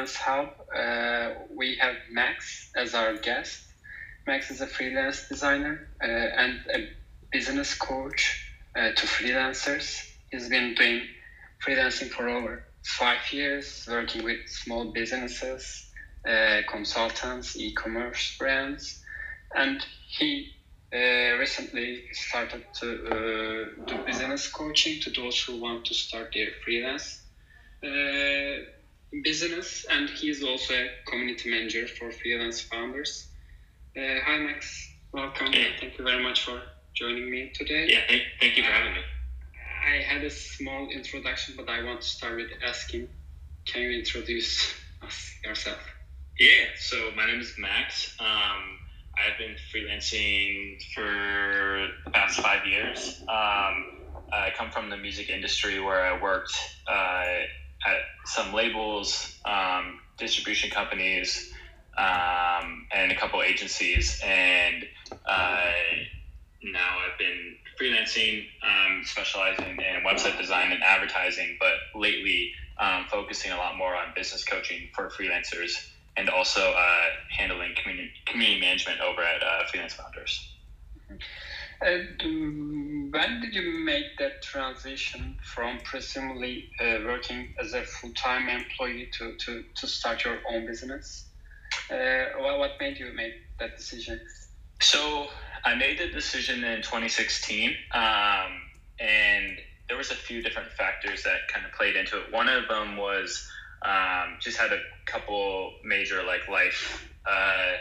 [0.00, 3.64] Freelance Hub, uh, we have Max as our guest.
[4.26, 6.88] Max is a freelance designer uh, and a
[7.30, 10.02] business coach uh, to freelancers.
[10.30, 11.02] He's been doing
[11.62, 15.90] freelancing for over five years, working with small businesses,
[16.26, 19.02] uh, consultants, e-commerce brands,
[19.54, 20.50] and he
[20.94, 26.48] uh, recently started to uh, do business coaching to those who want to start their
[26.64, 27.20] freelance
[27.84, 28.64] uh,
[29.22, 33.28] business, and he is also a community manager for freelance founders.
[33.96, 34.94] Uh, hi, Max.
[35.12, 35.52] Welcome.
[35.52, 35.72] Hey.
[35.80, 36.62] Thank you very much for
[36.94, 37.86] joining me today.
[37.88, 39.00] Yeah, thank, thank you for having me.
[39.84, 43.08] I had a small introduction, but I want to start with asking
[43.66, 45.78] can you introduce us yourself?
[46.38, 48.16] Yeah, so my name is Max.
[48.18, 48.78] Um,
[49.16, 53.20] I've been freelancing for the past five years.
[53.22, 54.00] Um,
[54.32, 56.52] I come from the music industry where I worked
[56.86, 57.24] uh,
[57.86, 61.52] at some labels, um, distribution companies,
[61.96, 64.20] um, and a couple agencies.
[64.24, 64.84] And
[65.26, 65.70] uh,
[66.62, 73.52] now I've been freelancing, um, specializing in website design and advertising, but lately um, focusing
[73.52, 79.00] a lot more on business coaching for freelancers and also uh, handling community, community management
[79.00, 80.54] over at uh, Freelance Founders.
[81.10, 81.18] Um,
[81.80, 89.08] when did you make that transition from presumably uh, working as a full time employee
[89.18, 91.24] to, to, to start your own business?
[91.90, 94.20] Uh, what, what made you make that decision?
[94.82, 95.26] So
[95.64, 98.02] I made the decision in 2016, um,
[98.98, 102.32] and there was a few different factors that kind of played into it.
[102.32, 103.46] One of them was
[103.84, 107.72] um, just had a couple major like life uh,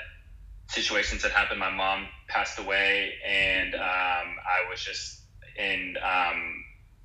[0.68, 1.60] situations that happened.
[1.60, 5.22] My mom passed away, and um, I was just
[5.58, 6.64] in um,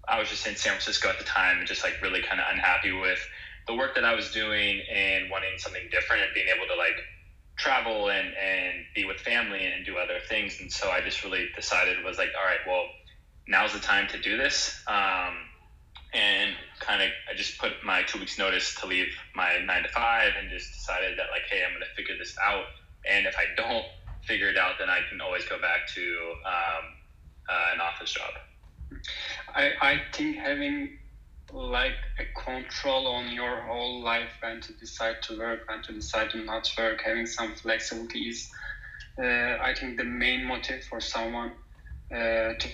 [0.08, 2.46] I was just in San Francisco at the time, and just like really kind of
[2.51, 3.20] unhappy with
[3.67, 6.96] the work that I was doing and wanting something different and being able to like
[7.57, 10.61] travel and and be with family and do other things.
[10.61, 12.86] And so I just really decided was like, all right, well,
[13.48, 14.83] now's the time to do this.
[14.86, 15.34] Um,
[16.13, 19.89] and kind of I just put my two weeks notice to leave my nine to
[19.89, 22.64] five and just decided that like, hey, I'm gonna figure this out.
[23.08, 23.84] And if I don't
[24.27, 26.02] figure it out, then I can always go back to
[26.46, 26.85] um,
[27.48, 28.30] uh, an office job.
[29.55, 30.98] I, I think having
[31.52, 36.30] like a control on your whole life when to decide to work, when to decide
[36.30, 38.48] to not work, having some flexibility is,
[39.23, 41.52] uh, I think, the main motive for someone
[42.13, 42.68] uh, to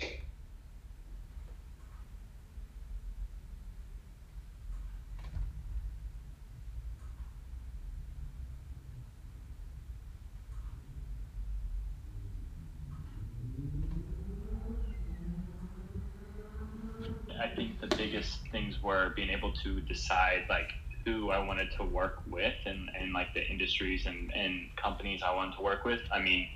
[17.41, 20.71] I think the biggest things were being able to decide like
[21.05, 25.34] who I wanted to work with and, and like the industries and, and companies I
[25.34, 26.00] wanted to work with.
[26.12, 26.49] I mean,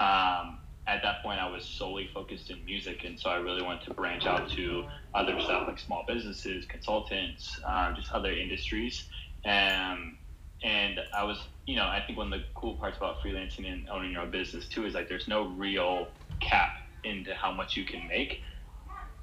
[0.00, 3.84] um, at that point I was solely focused in music and so I really wanted
[3.84, 9.06] to branch out to other stuff like small businesses, consultants, um, just other industries.
[9.44, 10.18] Um,
[10.64, 13.88] and I was, you know, I think one of the cool parts about freelancing and
[13.88, 16.08] owning your own business too is like there's no real
[16.40, 16.70] cap
[17.04, 18.42] into how much you can make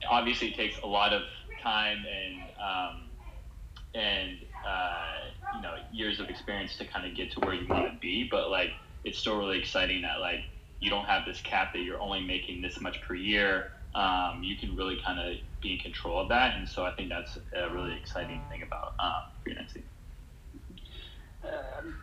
[0.07, 1.23] obviously it takes a lot of
[1.62, 3.09] time and um,
[3.96, 4.38] and
[4.68, 7.97] uh, you know years of experience to kind of get to where you want to
[8.00, 8.70] be but like
[9.03, 10.40] it's still really exciting that like
[10.80, 13.72] you don't have this cap that you're only making this much per year.
[13.96, 17.09] Um, you can really kind of be in control of that and so i think
[17.09, 19.84] that's a really exciting thing about um, freelancing.
[21.44, 21.96] Um,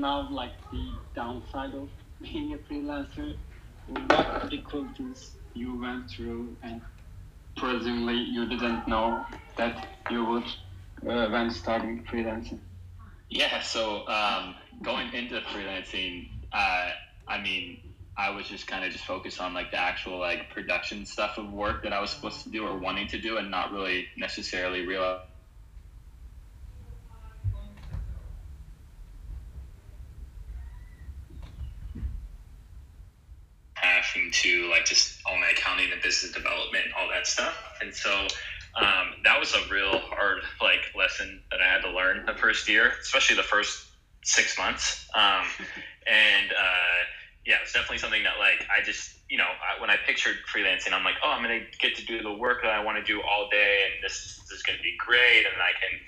[0.00, 1.88] now like the downside of
[2.20, 3.36] being a freelancer
[3.86, 6.80] what difficulties you went through and
[7.56, 9.24] presumably you didn't know
[9.56, 10.44] that you would
[11.08, 12.60] uh, when starting freelancing.
[13.28, 16.90] Yeah so um, going into freelancing uh,
[17.28, 17.78] i mean
[18.16, 21.52] i was just kind of just focused on like the actual like production stuff of
[21.52, 24.86] work that i was supposed to do or wanting to do and not really necessarily
[24.86, 25.20] real
[34.12, 37.56] having to like just all my accounting and business development all that stuff.
[37.80, 38.26] And so
[38.76, 42.68] um, that was a real hard like lesson that i had to learn the first
[42.68, 43.86] year especially the first
[44.22, 45.08] six months.
[45.14, 45.44] Um,
[46.06, 47.00] and uh,
[47.46, 50.92] yeah it's definitely something that like i just you know I, when i pictured freelancing
[50.92, 53.20] i'm like oh i'm gonna get to do the work that i want to do
[53.22, 55.98] all day and this, this is gonna be great and i can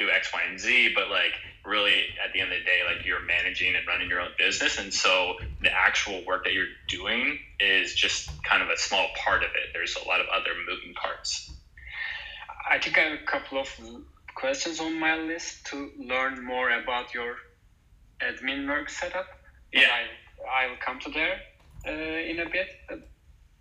[0.00, 1.92] do X, Y, and Z, but like really
[2.24, 4.78] at the end of the day, like you're managing and running your own business.
[4.78, 9.44] And so the actual work that you're doing is just kind of a small part
[9.44, 9.70] of it.
[9.74, 11.52] There's a lot of other moving parts.
[12.68, 13.68] I think I have a couple of
[14.34, 17.36] questions on my list to learn more about your
[18.22, 19.26] admin work setup.
[19.72, 19.88] Yeah.
[20.48, 21.40] I, I'll come to there
[21.86, 22.68] uh, in a bit.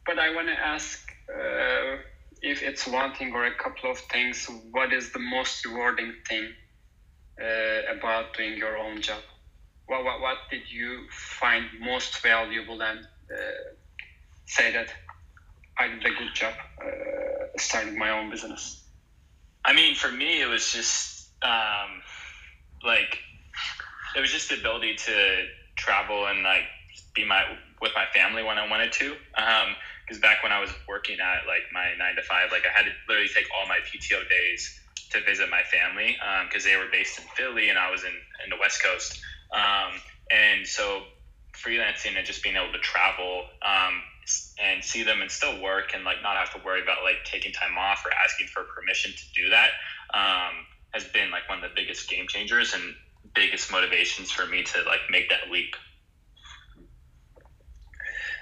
[0.06, 1.98] But I want to ask uh,
[2.42, 6.48] if it's one thing or a couple of things, what is the most rewarding thing
[7.42, 9.22] uh, about doing your own job?
[9.88, 13.74] What, what, what did you find most valuable and uh,
[14.46, 14.88] say that
[15.78, 18.84] I did a good job uh, starting my own business?
[19.66, 22.02] I mean, for me, it was just um,
[22.84, 23.18] like
[24.16, 25.46] it was just the ability to
[25.76, 26.64] travel and like
[27.14, 27.44] be my
[27.82, 29.16] with my family when I wanted to.
[30.10, 32.90] Because back when I was working at like my nine to five, like I had
[32.90, 34.66] to literally take all my PTO days
[35.12, 36.18] to visit my family
[36.50, 38.14] because um, they were based in Philly and I was in,
[38.44, 39.22] in the West Coast.
[39.54, 40.02] Um,
[40.32, 41.06] and so
[41.54, 44.02] freelancing and just being able to travel um,
[44.58, 47.52] and see them and still work and like not have to worry about like taking
[47.52, 49.70] time off or asking for permission to do that
[50.14, 52.84] um, has been like one of the biggest game changers and
[53.36, 55.76] biggest motivations for me to like make that leap.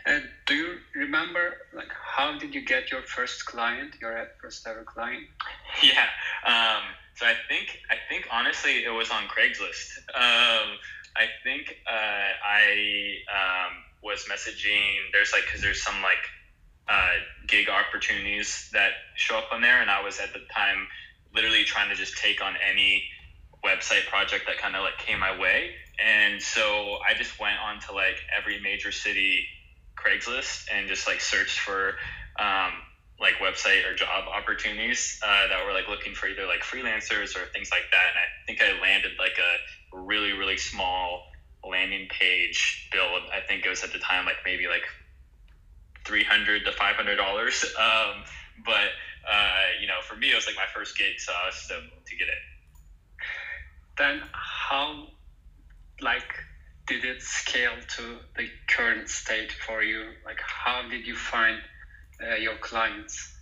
[0.06, 4.84] And do you remember like how did you get your first client, your first ever
[4.84, 5.24] client?
[5.84, 6.08] Yeah.
[6.46, 6.82] Um,
[7.16, 9.98] so I think I think honestly it was on Craigslist.
[10.16, 10.78] Um,
[11.16, 14.96] I think uh, I um, was messaging.
[15.12, 16.24] There's like because there's some like
[16.88, 17.18] uh,
[17.48, 20.88] gig opportunities that show up on there, and I was at the time
[21.36, 23.04] literally trying to just take on any
[23.64, 25.72] website project that kind of like came my way.
[26.04, 29.46] And so I just went on to like every major city
[29.98, 31.94] Craigslist and just like searched for
[32.40, 32.72] um,
[33.20, 37.46] like website or job opportunities uh, that were like looking for either like freelancers or
[37.54, 38.08] things like that.
[38.10, 41.24] And I think I landed like a really, really small
[41.68, 43.24] landing page build.
[43.34, 44.86] I think it was at the time like maybe like
[46.06, 46.80] 300 to $500.
[47.80, 48.24] Um,
[48.66, 48.90] but,
[49.30, 52.06] uh, you know, for me, it was like my first gig, so I was stoked
[52.06, 52.42] to get it
[53.98, 55.08] then how
[56.02, 56.30] like
[56.88, 60.04] did it scale to the current state for you?
[60.26, 61.58] Like how did you find
[62.22, 63.36] uh, your clients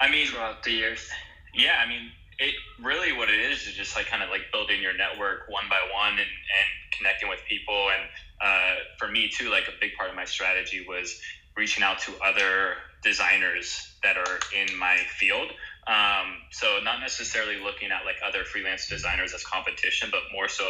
[0.00, 1.08] i mean throughout the years?
[1.54, 2.10] yeah i mean
[2.40, 5.64] it really what it is is just like kind of like building your network one
[5.68, 7.88] by one and, and connecting with people.
[7.90, 8.08] And
[8.40, 11.20] uh, for me too like a big part of my strategy was
[11.56, 15.52] reaching out to other designers that are in my field.
[15.86, 20.64] Um, so not necessarily looking at like other freelance designers as competition, but more so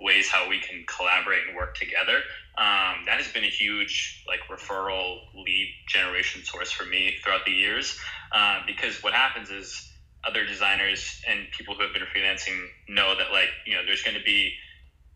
[0.00, 2.16] ways how we can collaborate and work together.
[2.58, 7.52] Um, that has been a huge like referral lead generation source for me throughout the
[7.52, 7.98] years.
[8.32, 9.92] Uh, because what happens is
[10.26, 12.58] other designers and people who have been freelancing
[12.88, 14.52] know that like you know there's going to be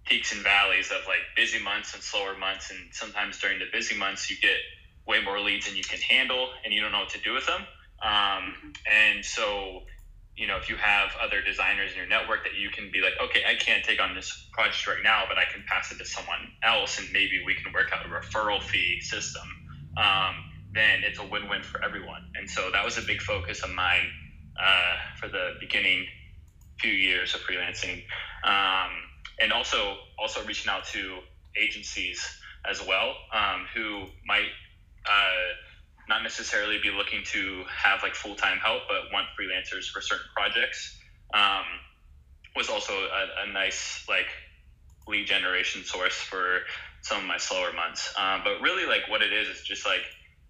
[0.06, 3.96] peaks and valleys of like busy months and slower months, and sometimes during the busy
[3.96, 4.56] months you get
[5.06, 7.46] way more leads than you can handle, and you don't know what to do with
[7.46, 7.62] them.
[8.02, 9.82] Um, and so,
[10.40, 13.12] you know, if you have other designers in your network that you can be like,
[13.22, 16.06] okay, I can't take on this project right now, but I can pass it to
[16.06, 19.42] someone else, and maybe we can work out a referral fee system.
[19.98, 20.34] Um,
[20.72, 22.32] then it's a win-win for everyone.
[22.36, 24.06] And so that was a big focus of mine
[24.58, 26.06] uh, for the beginning
[26.78, 28.02] few years of freelancing,
[28.42, 28.90] um,
[29.42, 31.18] and also also reaching out to
[31.60, 32.26] agencies
[32.64, 34.48] as well um, who might.
[35.04, 35.52] Uh,
[36.10, 40.26] not necessarily be looking to have like full time help, but want freelancers for certain
[40.36, 40.98] projects.
[41.32, 41.64] Um,
[42.56, 44.26] was also a, a, nice like
[45.06, 46.62] lead generation source for
[47.02, 48.12] some of my slower months.
[48.18, 50.02] Um, but really, like what it is is just like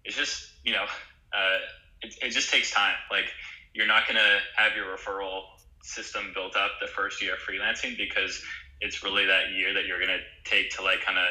[0.03, 1.57] it's just you know uh,
[2.01, 2.95] it, it just takes time.
[3.11, 3.25] Like
[3.73, 5.43] you're not gonna have your referral
[5.83, 8.41] system built up the first year of freelancing because
[8.81, 11.25] it's really that year that you're gonna take to like kind of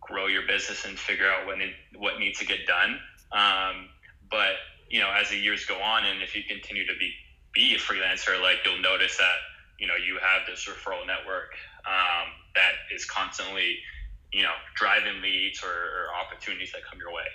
[0.00, 2.98] grow your business and figure out what it, what needs to get done.
[3.32, 3.88] Um,
[4.30, 4.54] but
[4.88, 7.12] you know, as the years go on, and if you continue to be
[7.54, 9.38] be a freelancer, like you'll notice that
[9.78, 11.54] you know you have this referral network
[11.86, 13.78] um, that is constantly
[14.32, 17.28] you know driving leads or, or opportunities that come your way.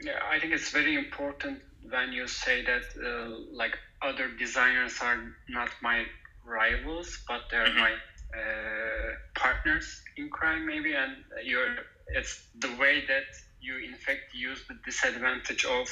[0.00, 5.32] Yeah, I think it's very important when you say that uh, like other designers are
[5.48, 6.04] not my
[6.44, 7.78] rivals, but they're mm-hmm.
[7.78, 11.12] my uh, partners in crime, maybe, and
[11.44, 11.76] you're
[12.08, 13.24] it's the way that
[13.66, 15.86] you in fact use the disadvantage of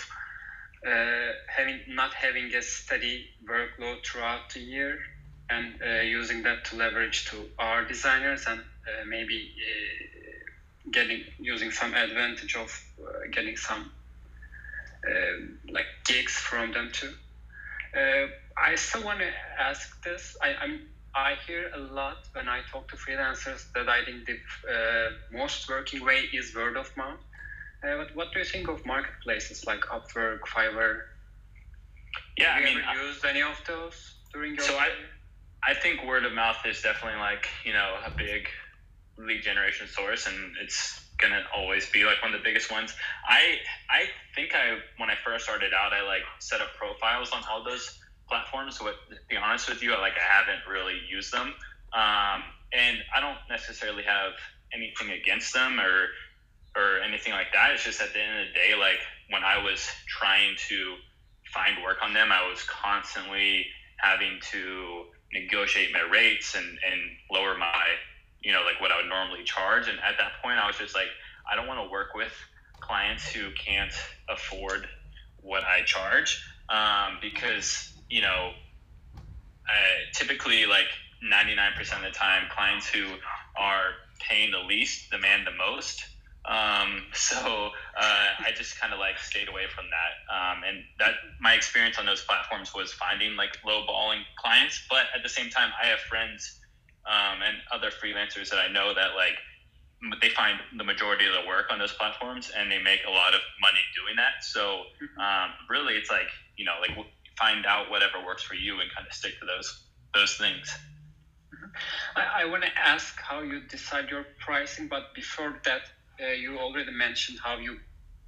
[0.87, 4.99] uh, having not having a steady workload throughout the year
[5.51, 11.71] and uh, using that to leverage to our designers and uh, maybe uh, getting using
[11.71, 12.69] some advantage of
[13.01, 13.91] uh, getting some
[15.11, 17.13] um, like gigs from them too.
[17.97, 18.27] Uh,
[18.57, 20.37] I still want to ask this.
[20.43, 20.81] I, I'm
[21.17, 24.37] I hear a lot when I talk to freelancers that I think the
[25.31, 27.21] most working way is word of mouth
[27.85, 31.01] uh, what, what do you think of marketplaces like Upwork, Fiverr?
[32.39, 34.89] Yeah, Have I you mean, ever used any of those during your so I,
[35.67, 38.47] I think word of mouth is definitely like you know a big
[39.19, 42.95] lead generation source, and it's gonna always be like one of the biggest ones.
[43.29, 43.59] I
[43.91, 47.65] I think I when I first started out, I like set up profiles on all
[47.65, 47.99] those
[48.29, 48.79] platforms.
[48.79, 51.55] But to be honest with you, I, like I haven't really used them,
[51.93, 54.33] um, and I don't necessarily have
[54.73, 56.09] anything against them or
[56.77, 57.71] or anything like that.
[57.73, 59.01] It's just at the end of the day, like
[59.31, 60.97] when I was trying to
[61.53, 63.67] find work on them, I was constantly
[63.99, 67.01] having to negotiate my rates and, and
[67.31, 67.85] lower my,
[68.43, 69.89] you know, like what I would normally charge.
[69.89, 71.09] And at that point, I was just like,
[71.51, 72.33] I don't want to work with
[72.81, 73.93] clients who can't
[74.29, 74.87] afford
[75.41, 78.51] what I charge um, because, you know,
[79.17, 80.87] uh, typically like
[81.25, 83.07] 99% of the time, clients who
[83.57, 83.91] are
[84.21, 86.05] paying the least demand the most.
[86.47, 90.13] Um, so uh, I just kind of like stayed away from that.
[90.33, 94.85] Um, and that my experience on those platforms was finding like low balling clients.
[94.89, 96.61] But at the same time, I have friends
[97.07, 99.37] um, and other freelancers that I know that like
[100.21, 103.33] they find the majority of the work on those platforms and they make a lot
[103.35, 104.45] of money doing that.
[104.45, 104.83] So
[105.21, 106.97] um, really, it's like you know like
[107.39, 109.85] find out whatever works for you and kind of stick to those
[110.15, 110.71] those things.
[112.17, 115.81] I, I want to ask how you decide your pricing, but before that,
[116.23, 117.77] uh, you already mentioned how you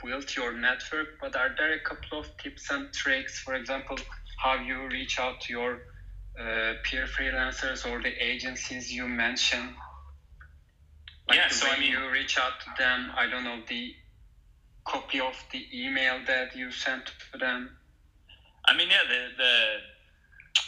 [0.02, 3.96] built your network, but are there a couple of tips and tricks, for example,
[4.38, 5.80] how you reach out to your
[6.38, 9.70] uh, peer freelancers or the agencies you mentioned?
[11.28, 13.10] Like yeah, so I mean, you reach out to them.
[13.16, 13.92] I don't know the
[14.84, 17.76] copy of the email that you sent to them.
[18.68, 19.52] I mean, yeah, the the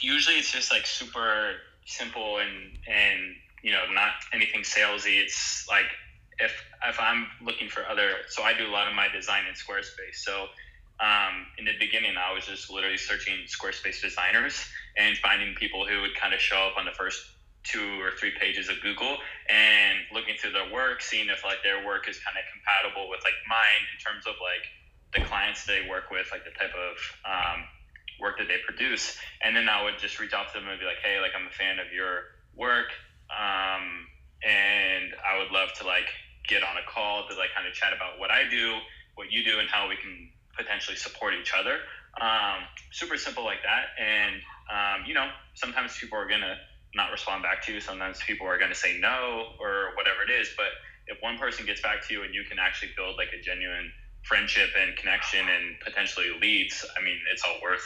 [0.01, 1.55] usually it's just like super
[1.87, 3.21] simple and and
[3.63, 5.21] you know not anything salesy.
[5.21, 5.87] It's like
[6.41, 6.53] if
[6.89, 10.25] if I'm looking for other, so I do a lot of my design in Squarespace.
[10.25, 10.47] So
[11.01, 14.59] um, in the beginning, I was just literally searching Squarespace designers
[14.97, 17.21] and finding people who would kind of show up on the first
[17.63, 19.19] two or three pages of Google
[19.51, 23.21] and looking through their work, seeing if like their work is kind of compatible with
[23.23, 24.65] like mine in terms of like
[25.15, 26.97] the clients they work with, like the type of
[27.29, 27.65] um,
[28.21, 29.17] work that they produce.
[29.43, 31.47] And then I would just reach out to them and be like, hey, like I'm
[31.47, 32.27] a fan of your
[32.57, 32.91] work.
[33.31, 34.09] Um,
[34.43, 36.09] and I would love to like
[36.49, 38.79] get on a call to like kind of chat about what I do,
[39.15, 41.79] what you do, and how we can potentially support each other.
[42.21, 43.95] Um, super simple like that.
[44.01, 46.57] And, um, you know, sometimes people are to
[46.95, 47.81] not respond back to you.
[47.81, 50.51] Sometimes people are to say no or whatever it is.
[50.57, 50.75] But
[51.07, 53.93] if one person gets back to you and you can actually build like a genuine
[54.23, 57.85] friendship and connection and potentially leads, I mean, it's all worth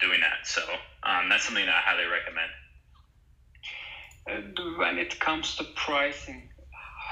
[0.00, 0.46] doing that.
[0.46, 0.62] So
[1.02, 2.50] um, that's something that I highly recommend.
[4.78, 6.48] When it comes to pricing,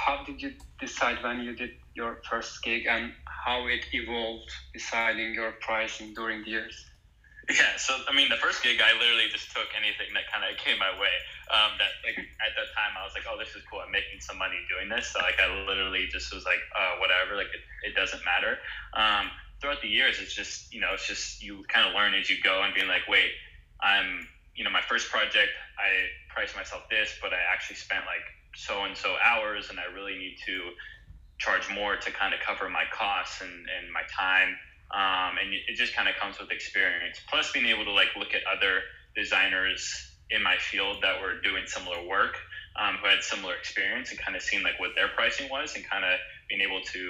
[0.04, 5.32] how did you decide when you did your first gig and how it evolved deciding
[5.32, 6.76] your pricing during the years?
[7.48, 10.56] Yeah, so I mean, the first gig, I literally just took anything that kind of
[10.56, 11.12] came my way.
[11.52, 13.84] Um, that like at that time, I was like, oh, this is cool.
[13.84, 15.12] I'm making some money doing this.
[15.12, 17.36] So like, I literally just was like, uh, whatever.
[17.36, 18.56] Like, it, it doesn't matter.
[18.96, 19.28] Um,
[19.60, 22.40] throughout the years, it's just you know, it's just you kind of learn as you
[22.40, 23.32] go and being like, wait,
[23.80, 24.24] I'm
[24.56, 28.84] you know, my first project, I priced myself this, but I actually spent like so
[28.84, 30.70] and so hours and I really need to
[31.38, 34.56] charge more to kind of cover my costs and, and my time.
[34.94, 37.18] Um, and it just kind of comes with experience.
[37.28, 38.80] Plus, being able to like look at other
[39.16, 42.36] designers in my field that were doing similar work,
[42.76, 45.84] um, who had similar experience, and kind of seeing like what their pricing was, and
[45.88, 46.18] kind of
[46.48, 47.02] being able to,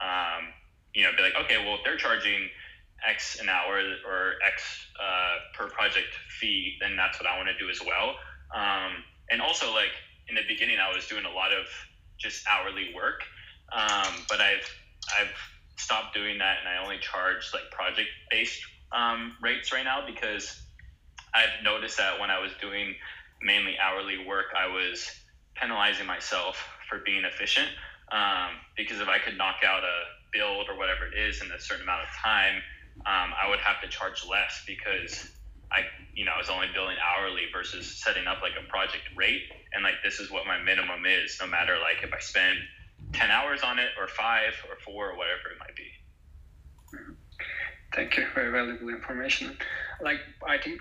[0.00, 0.52] um,
[0.94, 2.48] you know, be like, okay, well, if they're charging
[3.06, 7.58] X an hour or X uh, per project fee, then that's what I want to
[7.58, 8.14] do as well.
[8.54, 9.92] Um, and also, like,
[10.28, 11.66] in the beginning, I was doing a lot of
[12.18, 13.22] just hourly work,
[13.72, 14.68] um, but I've
[15.18, 15.34] I've
[15.76, 18.60] stopped doing that, and I only charge like project based
[18.92, 20.60] um, rates right now because
[21.34, 22.94] I've noticed that when I was doing
[23.42, 25.10] mainly hourly work, I was
[25.56, 27.68] penalizing myself for being efficient.
[28.12, 29.96] Um, because if I could knock out a
[30.32, 32.62] build or whatever it is in a certain amount of time,
[33.06, 35.33] um, I would have to charge less because
[35.74, 35.80] I,
[36.14, 39.42] you know, I was only billing hourly versus setting up like a project rate.
[39.72, 42.58] And like, this is what my minimum is, no matter like if I spend
[43.12, 45.90] 10 hours on it or five or four or whatever it might be.
[47.94, 48.26] Thank you.
[48.34, 49.56] Very valuable information.
[50.00, 50.80] Like, I think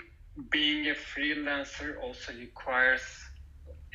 [0.51, 3.01] being a freelancer also requires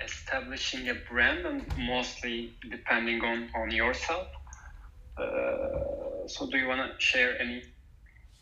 [0.04, 4.28] establishing a brand and mostly depending on, on yourself.
[5.16, 7.62] Uh, so do you want to share any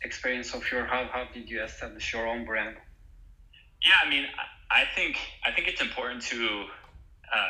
[0.03, 2.75] experience of your how how did you establish your own brand?
[3.83, 4.25] Yeah, I mean,
[4.71, 6.65] I think I think it's important to
[7.33, 7.47] uh,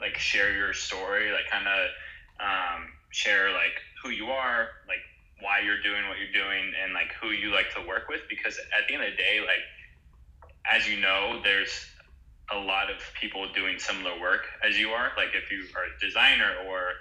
[0.00, 1.88] like share your story, like kind of
[2.40, 5.02] um, share like who you are, like
[5.40, 8.20] why you're doing what you're doing, and like who you like to work with.
[8.28, 9.64] Because at the end of the day, like
[10.70, 11.86] as you know, there's
[12.52, 15.12] a lot of people doing similar work as you are.
[15.16, 16.92] Like if you are a designer or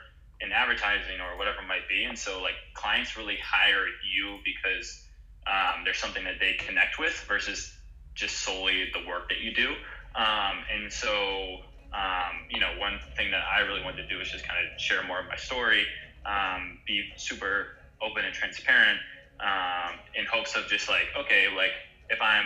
[0.43, 5.05] in advertising or whatever it might be, and so like clients really hire you because
[5.47, 7.71] um, there's something that they connect with versus
[8.13, 9.71] just solely the work that you do.
[10.15, 11.57] Um, and so,
[11.93, 14.79] um, you know, one thing that I really wanted to do is just kind of
[14.79, 15.85] share more of my story,
[16.25, 17.67] um, be super
[18.01, 18.99] open and transparent
[19.39, 21.71] um, in hopes of just like, okay, like
[22.09, 22.45] if I'm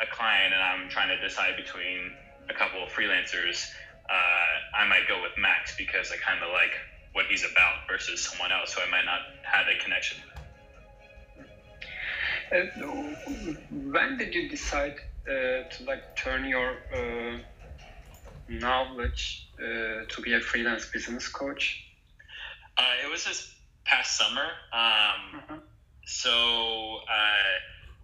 [0.00, 2.12] a client and I'm trying to decide between
[2.48, 3.66] a couple of freelancers,
[4.12, 6.72] uh, I might go with Max because I kind of like
[7.12, 10.32] what he's about versus someone else who I might not have a connection with.
[12.52, 12.66] Uh,
[13.70, 14.94] when did you decide
[15.26, 15.30] uh,
[15.70, 17.38] to like turn your uh,
[18.48, 21.82] knowledge uh, to be a freelance business coach?
[22.76, 23.54] Uh, it was this
[23.84, 24.44] past summer.
[24.72, 25.56] Um, uh-huh.
[26.04, 26.98] So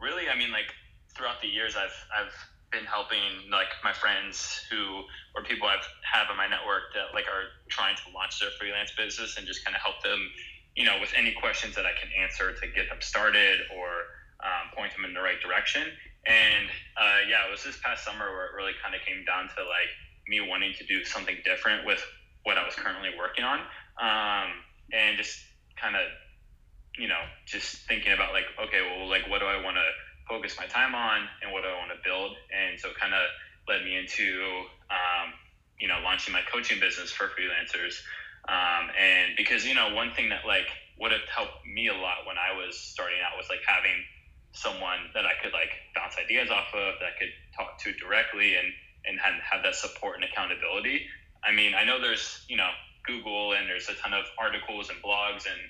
[0.00, 0.72] really, I mean, like
[1.14, 2.32] throughout the years, I've I've
[2.70, 5.02] been helping like my friends who
[5.34, 8.92] or people I've have in my network that like are trying to launch their freelance
[8.96, 10.20] business and just kind of help them,
[10.76, 13.88] you know, with any questions that I can answer to get them started or
[14.44, 15.82] um, point them in the right direction.
[16.26, 19.48] And uh, yeah, it was this past summer where it really kind of came down
[19.48, 19.92] to like
[20.28, 22.04] me wanting to do something different with
[22.44, 23.60] what I was currently working on,
[24.00, 24.52] um,
[24.92, 25.40] and just
[25.80, 26.02] kind of,
[26.96, 29.88] you know, just thinking about like, okay, well, like, what do I want to
[30.28, 32.37] focus my time on, and what I want to build?
[32.52, 33.25] And so, it kind of
[33.68, 35.32] led me into, um,
[35.80, 38.00] you know, launching my coaching business for freelancers.
[38.49, 40.68] Um, and because you know, one thing that like
[40.99, 44.04] would have helped me a lot when I was starting out was like having
[44.52, 48.56] someone that I could like bounce ideas off of, that I could talk to directly,
[48.56, 48.66] and
[49.04, 51.06] and have, have that support and accountability.
[51.44, 52.70] I mean, I know there's you know
[53.04, 55.61] Google and there's a ton of articles and blogs and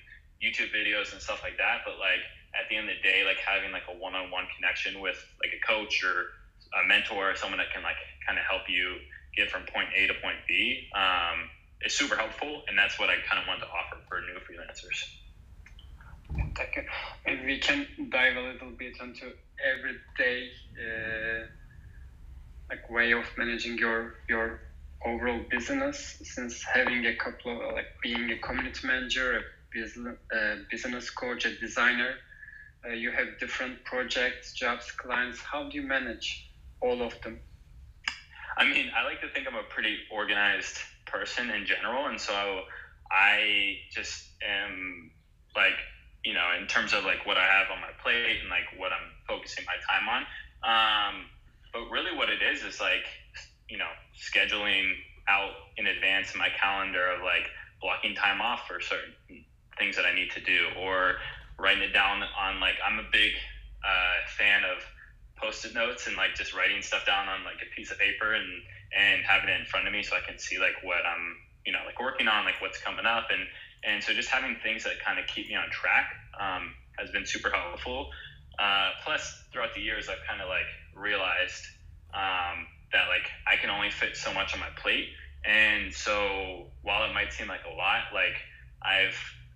[0.43, 2.23] YouTube videos and stuff like that, but like
[2.57, 5.61] at the end of the day, like having like a one-on-one connection with like a
[5.65, 6.33] coach or
[6.81, 8.97] a mentor or someone that can like kind of help you
[9.35, 11.49] get from point A to point B um,
[11.81, 14.99] is super helpful, and that's what I kind of want to offer for new freelancers.
[16.55, 16.83] Thank you.
[17.25, 21.45] Maybe we can dive a little bit into everyday uh,
[22.69, 24.59] like way of managing your your
[25.05, 26.21] overall business.
[26.23, 29.41] Since having a couple of like being a community manager, a
[29.73, 32.13] business uh, business coach, a designer,
[32.87, 35.39] uh, you have different projects, jobs, clients.
[35.39, 36.49] How do you manage
[36.81, 37.39] all of them?
[38.57, 42.61] I mean, I like to think I'm a pretty organized person in general, and so
[43.11, 45.11] I just am
[45.55, 45.75] like
[46.23, 48.91] you know, in terms of like what I have on my plate and like what
[48.91, 50.21] I'm focusing my time on.
[50.63, 51.25] Um,
[51.71, 53.05] but really, what it is is like,
[53.69, 54.91] you know, scheduling
[55.27, 57.47] out in advance in my calendar of like
[57.81, 59.13] blocking time off for certain
[59.77, 61.15] things that I need to do, or
[61.59, 63.31] writing it down on like I'm a big
[63.83, 64.81] uh, fan of
[65.37, 68.47] post-it notes and like just writing stuff down on like a piece of paper and
[68.91, 71.71] and having it in front of me so I can see like what I'm you
[71.71, 73.45] know like working on, like what's coming up and
[73.83, 77.25] and so just having things that kind of keep me on track um, has been
[77.25, 78.09] super helpful.
[78.59, 81.63] Uh, plus, throughout the years, I've kind of like realized
[82.13, 85.07] um, that like I can only fit so much on my plate.
[85.45, 88.35] And so while it might seem like a lot, like
[88.83, 89.15] I've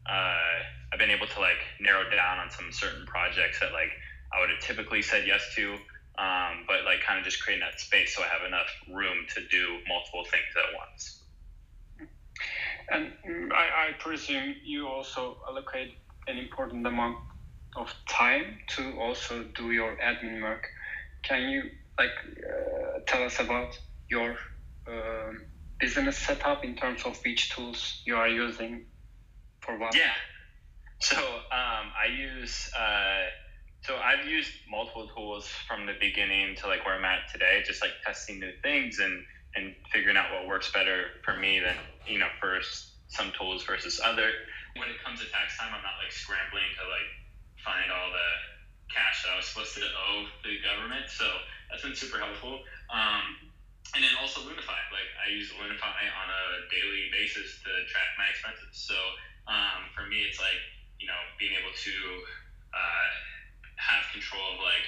[0.10, 0.64] uh,
[0.94, 3.90] I've been able to like narrow down on some certain projects that like
[4.32, 5.74] I would have typically said yes to,
[6.22, 9.42] um, but like kind of just creating that space so I have enough room to
[9.50, 11.20] do multiple things at once.
[12.92, 17.18] And I, I presume you also allocate an important amount
[17.76, 20.68] of time to also do your admin work.
[21.24, 21.64] Can you
[21.98, 23.78] like uh, tell us about
[24.10, 24.36] your
[24.88, 25.32] uh,
[25.80, 28.86] business setup in terms of which tools you are using
[29.62, 29.96] for what?
[29.96, 30.12] Yeah.
[31.04, 32.72] So um, I use.
[32.72, 33.28] Uh,
[33.84, 37.84] so I've used multiple tools from the beginning to like where I'm at today, just
[37.84, 39.20] like testing new things and
[39.60, 41.76] and figuring out what works better for me than
[42.08, 42.64] you know for
[43.12, 44.32] some tools versus other.
[44.80, 47.12] When it comes to tax time, I'm not like scrambling to like
[47.60, 48.30] find all the
[48.88, 51.12] cash that I was supposed to owe the government.
[51.12, 51.28] So
[51.68, 52.64] that's been super helpful.
[52.88, 53.52] Um,
[53.92, 54.80] and then also Lunify.
[54.96, 58.72] Like I use Lunify on a daily basis to track my expenses.
[58.72, 58.96] So
[59.52, 60.64] um, for me, it's like
[61.04, 61.96] you know being able to
[62.72, 63.10] uh,
[63.76, 64.88] have control of like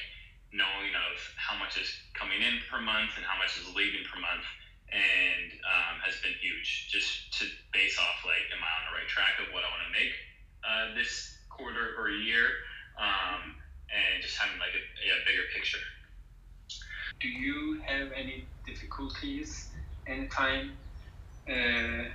[0.56, 4.24] knowing of how much is coming in per month and how much is leaving per
[4.24, 4.48] month
[4.96, 6.88] and um, has been huge.
[6.88, 9.84] Just to base off like am i on the right track of what i want
[9.84, 10.16] to make
[10.64, 12.48] uh, this quarter or year?
[12.96, 13.60] Um,
[13.92, 15.84] and just having like a, a, bigger picture.
[17.20, 19.68] Do you have any difficulties
[20.08, 20.80] anytime
[21.48, 22.08] uh,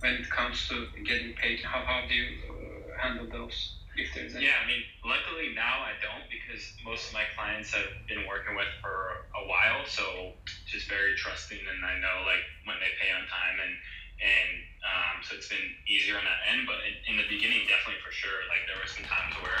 [0.00, 1.60] when it comes to getting paid?
[1.64, 2.55] How, how do you
[2.98, 4.44] handle those If there's any.
[4.44, 8.56] Yeah, I mean, luckily now I don't because most of my clients have been working
[8.56, 10.32] with for a while, so
[10.66, 13.72] just very trusting, and I know like when they pay on time, and
[14.20, 14.50] and
[14.84, 16.66] um, so it's been easier on that end.
[16.66, 19.60] But in, in the beginning, definitely for sure, like there were some times where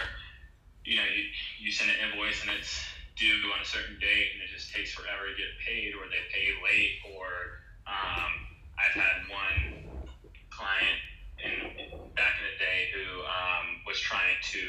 [0.84, 1.24] you know you
[1.58, 2.80] you send an invoice and it's
[3.16, 6.20] due on a certain date, and it just takes forever to get paid, or they
[6.32, 7.28] pay late, or
[7.88, 8.32] um,
[8.78, 10.08] I've had one
[10.50, 10.98] client
[11.44, 14.62] in back in the day who um, was trying to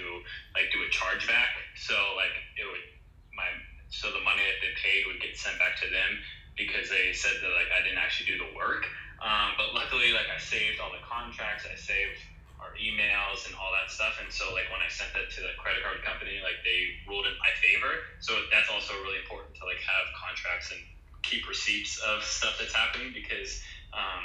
[0.53, 1.51] like do a chargeback.
[1.79, 2.85] So like it would
[3.33, 3.47] my
[3.89, 6.19] so the money that they paid would get sent back to them
[6.59, 8.85] because they said that like I didn't actually do the work.
[9.23, 12.19] Um, but luckily, like I saved all the contracts, I saved
[12.61, 14.17] our emails and all that stuff.
[14.21, 17.25] And so like when I sent that to the credit card company, like they ruled
[17.25, 18.01] in my favor.
[18.19, 20.81] So that's also really important to like have contracts and
[21.21, 23.61] keep receipts of stuff that's happening because
[23.93, 24.21] um,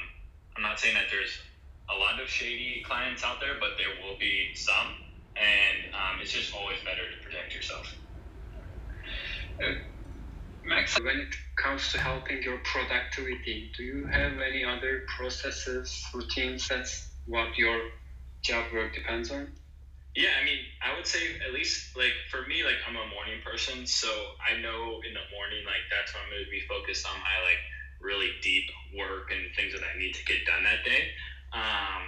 [0.56, 1.40] I'm not saying that there's
[1.90, 4.94] a lot of shady clients out there, but there will be some,
[5.36, 7.86] and um, it's just always better to protect yourself.
[9.62, 9.74] Uh,
[10.64, 16.68] Max, when it comes to helping your productivity, do you have any other processes, routines?
[16.68, 17.80] That's what your
[18.44, 19.48] job work depends on.
[20.14, 23.40] Yeah, I mean, I would say at least like for me, like I'm a morning
[23.44, 24.08] person, so
[24.44, 27.36] I know in the morning like that's when I'm going to be focused on my
[27.48, 27.62] like
[28.00, 28.68] really deep
[28.98, 31.10] work and things that I need to get done that day.
[31.52, 32.02] Um,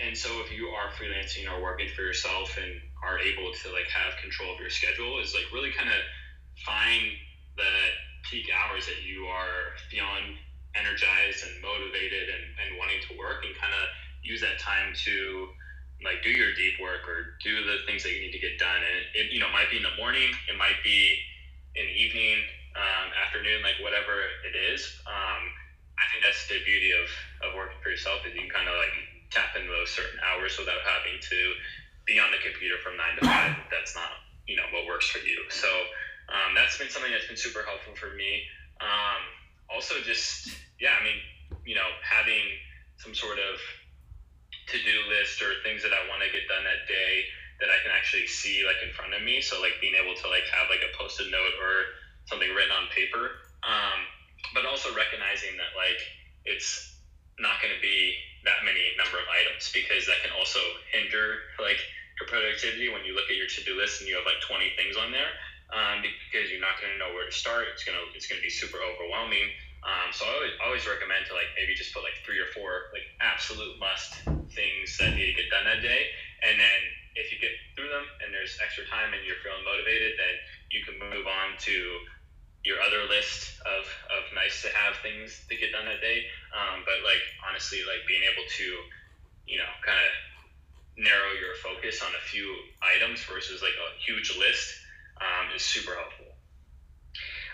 [0.00, 3.88] and so if you are freelancing or working for yourself and are able to like
[3.90, 6.00] have control of your schedule, is like really kind of
[6.64, 7.02] find
[7.56, 7.72] the
[8.30, 10.36] peak hours that you are feeling
[10.74, 13.84] energized and motivated and, and wanting to work and kind of
[14.22, 15.48] use that time to
[16.04, 18.78] like do your deep work or do the things that you need to get done.
[18.78, 21.18] And it, it you know might be in the morning, it might be
[21.74, 22.38] in the evening,
[22.78, 24.14] um, afternoon, like whatever
[24.46, 24.86] it is.
[25.06, 25.42] Um,
[25.98, 27.06] I think that's the beauty of,
[27.42, 28.94] of working for yourself is you can kind of like
[29.30, 31.38] tap into those certain hours without having to
[32.06, 33.52] be on the computer from nine to five.
[33.70, 34.10] That's not
[34.46, 35.44] you know what works for you.
[35.50, 35.68] So
[36.32, 38.40] um, that's been something that's been super helpful for me.
[38.80, 39.20] Um,
[39.68, 40.48] also, just
[40.80, 41.18] yeah, I mean,
[41.64, 42.46] you know, having
[42.96, 43.58] some sort of
[44.66, 47.24] to-do list or things that I want to get done that day
[47.60, 49.40] that I can actually see like in front of me.
[49.40, 51.84] So like being able to like have like a post-it note or
[52.26, 53.32] something written on paper.
[53.64, 53.97] Um,
[54.58, 56.02] but also recognizing that like
[56.42, 56.90] it's
[57.38, 58.10] not going to be
[58.42, 60.58] that many number of items because that can also
[60.90, 61.78] hinder like
[62.18, 64.98] your productivity when you look at your to-do list and you have like 20 things
[64.98, 65.30] on there
[65.70, 67.70] um, because you're not going to know where to start.
[67.70, 69.46] It's going to it's going to be super overwhelming.
[69.86, 72.90] Um, so I always, always recommend to like maybe just put like three or four
[72.90, 74.18] like absolute must
[74.50, 76.02] things that need to get done that day.
[76.42, 76.80] And then
[77.14, 80.34] if you get through them and there's extra time and you're feeling motivated then
[80.70, 81.98] you can move on to
[82.68, 86.20] your other list of, of nice to have things to get done that day.
[86.52, 88.66] Um, but like honestly, like being able to,
[89.48, 90.12] you know, kind of
[91.00, 92.44] narrow your focus on a few
[92.84, 94.68] items versus like a huge list
[95.24, 96.28] um, is super helpful.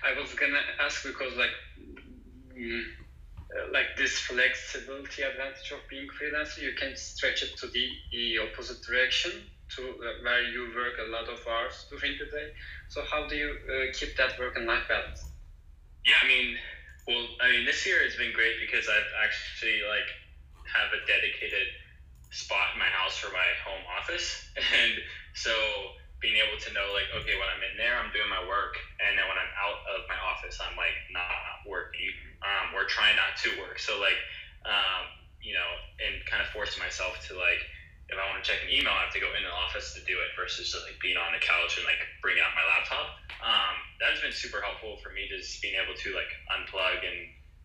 [0.03, 1.55] I was gonna ask because like.
[2.59, 2.83] Mm,
[3.73, 8.83] like this flexibility advantage of being freelancer, you can stretch it to the, the opposite
[8.83, 9.31] direction
[9.77, 12.49] to uh, where you work a lot of hours during the day.
[12.89, 15.25] So how do you uh, keep that work and life balance?
[16.05, 16.57] Yeah, I mean,
[17.07, 20.09] well, I mean, this year has been great because I've actually like
[20.73, 21.69] have a dedicated
[22.31, 24.43] spot in my house for my home office,
[24.75, 25.01] and
[25.35, 25.53] so
[26.21, 29.19] being able to know like, okay, when I'm in there, I'm doing my work, and
[29.19, 33.37] then when I'm out of my office, I'm like not working um, or trying not
[33.45, 33.79] to work.
[33.79, 34.17] So like,
[34.65, 35.05] um,
[35.45, 35.69] you know,
[36.01, 37.61] and kind of forcing myself to like
[38.13, 40.01] if I want to check an email, I have to go into the office to
[40.05, 43.17] do it versus just like being on the couch and like bring out my laptop.
[43.41, 47.21] Um, that's been super helpful for me, just being able to like unplug and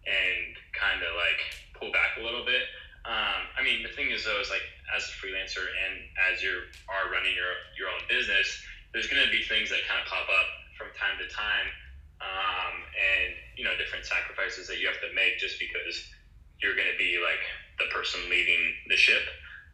[0.08, 1.40] and kind of like
[1.76, 2.64] pull back a little bit.
[3.04, 4.64] Um, I mean, the thing is though, is like
[4.96, 5.94] as a freelancer and
[6.32, 8.48] as you are running your your own business,
[8.92, 11.68] there's going to be things that kind of pop up from time to time,
[12.24, 16.00] um, and you know different sacrifices that you have to make just because
[16.64, 17.44] you're going to be like
[17.80, 18.60] the person leading
[18.92, 19.24] the ship.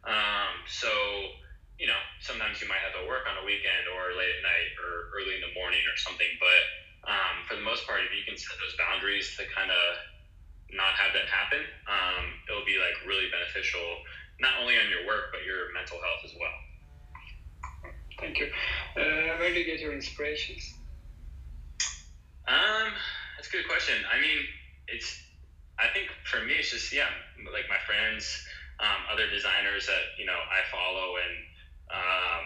[0.06, 0.88] Um, so,
[1.78, 4.70] you know, sometimes you might have to work on a weekend or late at night
[4.78, 6.30] or early in the morning or something.
[6.38, 6.62] But
[7.10, 9.84] um, for the most part, if you can set those boundaries to kind of
[10.70, 13.98] not have that happen, um, it'll be like really beneficial,
[14.40, 16.54] not only on your work, but your mental health as well.
[18.18, 18.46] Thank you.
[18.96, 20.74] Uh, where do you get your inspirations?
[22.48, 22.94] Um,
[23.36, 24.02] that's a good question.
[24.10, 24.38] I mean,
[24.88, 25.18] it's,
[25.78, 27.10] I think for me, it's just, yeah,
[27.52, 28.40] like my friends,
[28.80, 31.34] um, other designers that you know I follow and
[31.90, 32.44] um,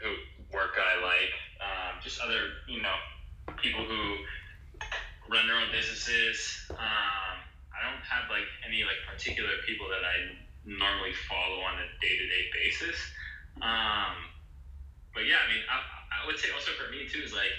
[0.00, 0.10] who
[0.52, 2.96] work I like, um, just other you know
[3.56, 4.02] people who
[5.28, 6.38] run their own businesses.
[6.70, 7.34] Um,
[7.72, 12.14] I don't have like any like particular people that I normally follow on a day
[12.16, 12.96] to day basis.
[13.62, 14.28] Um,
[15.14, 15.80] but yeah, I mean, I,
[16.12, 17.52] I would say also for me too is like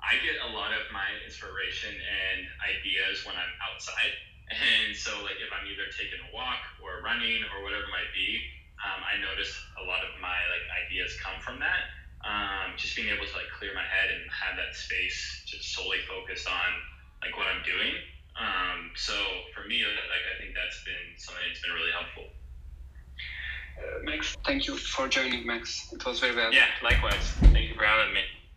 [0.00, 4.12] I get a lot of my inspiration and ideas when I'm outside.
[4.50, 8.10] And so, like, if I'm either taking a walk or running or whatever it might
[8.10, 8.42] be,
[8.82, 11.92] um, I notice a lot of my like ideas come from that.
[12.26, 16.04] Um, just being able to like clear my head and have that space just solely
[16.04, 16.68] focused on
[17.22, 17.94] like what I'm doing.
[18.36, 19.14] Um, so
[19.54, 22.26] for me, like I think that's been something that's been really helpful.
[23.76, 25.92] Uh, Max, thank you for joining, Max.
[25.92, 26.56] It was very valuable.
[26.56, 27.24] Yeah, likewise.
[27.52, 28.24] Thank you for having me.